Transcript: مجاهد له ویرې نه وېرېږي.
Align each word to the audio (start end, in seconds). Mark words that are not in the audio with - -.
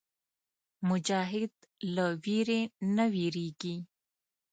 مجاهد 0.87 1.53
له 1.95 2.05
ویرې 2.23 2.61
نه 2.95 3.05
وېرېږي. 3.13 3.75